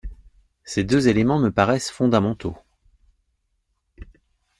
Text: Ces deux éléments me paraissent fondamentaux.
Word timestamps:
Ces 0.63 0.83
deux 0.83 1.09
éléments 1.09 1.37
me 1.37 1.51
paraissent 1.51 1.91
fondamentaux. 1.91 2.57